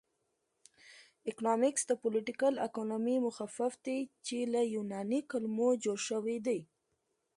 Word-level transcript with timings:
اکنامکس 1.31 1.81
د 1.87 1.91
پولیټیکل 2.01 2.53
اکانومي 2.67 3.17
مخفف 3.27 3.73
دی 3.85 3.99
چې 4.25 4.37
له 4.53 4.61
یوناني 4.75 5.19
کلمو 5.31 5.69
جوړ 5.83 5.97
شوی 6.07 6.37
دی 6.47 6.59